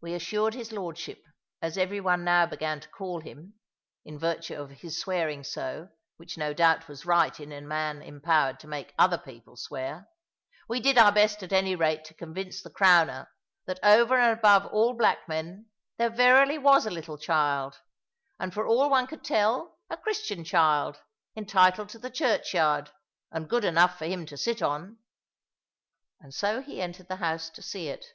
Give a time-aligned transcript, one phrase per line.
[0.00, 1.22] We assured his lordship,
[1.60, 3.58] as every one now began to call him
[4.02, 8.58] (in virtue of his swearing so, which no doubt was right in a man empowered
[8.60, 10.08] to make other people swear),
[10.70, 13.28] we did our best at any rate to convince the Crowner,
[13.66, 15.66] that over and above all black men,
[15.98, 17.82] there verily was a little child,
[18.40, 21.02] and, for all one could tell, a Christian child,
[21.36, 22.88] entitled to the churchyard,
[23.30, 24.96] and good enough for him to sit on.
[26.22, 28.06] And so he entered the house to see it.